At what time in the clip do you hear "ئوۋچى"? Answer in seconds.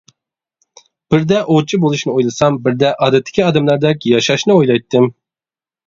1.41-1.79